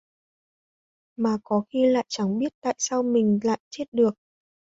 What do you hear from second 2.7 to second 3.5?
sao mình